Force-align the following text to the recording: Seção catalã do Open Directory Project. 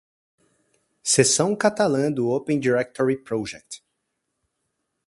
Seção 1.03 1.55
catalã 1.55 2.11
do 2.11 2.27
Open 2.29 2.59
Directory 2.59 3.17
Project. 3.17 3.83